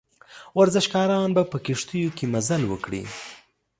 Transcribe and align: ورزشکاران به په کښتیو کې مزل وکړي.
ورزشکاران 0.59 1.29
به 1.35 1.43
په 1.51 1.57
کښتیو 1.65 2.15
کې 2.17 2.25
مزل 2.33 2.61
وکړي. 2.67 3.03